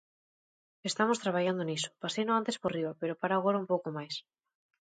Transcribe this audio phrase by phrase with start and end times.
[0.89, 4.15] Estamos traballando niso; paseino antes por riba pero paro agora un pouco máis.